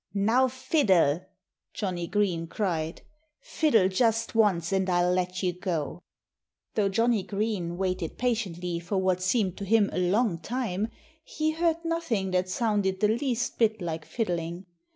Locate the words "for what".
8.79-9.21